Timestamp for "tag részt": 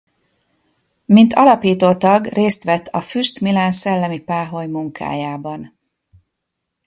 1.93-2.63